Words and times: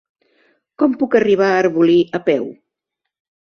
Com 0.83 0.95
puc 1.01 1.17
arribar 1.19 1.51
a 1.51 1.61
Arbolí 1.67 1.99
a 2.21 2.25
peu? 2.33 2.51